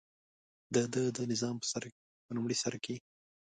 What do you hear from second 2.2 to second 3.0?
لومړي سر کې.